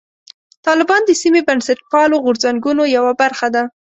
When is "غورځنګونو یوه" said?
2.23-3.13